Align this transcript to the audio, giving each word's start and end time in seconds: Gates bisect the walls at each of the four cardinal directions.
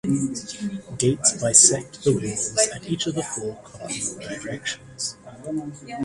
Gates 0.97 1.31
bisect 1.39 2.03
the 2.03 2.11
walls 2.13 2.57
at 2.69 2.89
each 2.89 3.05
of 3.05 3.13
the 3.13 3.21
four 3.21 3.55
cardinal 3.63 4.15
directions. 4.17 5.15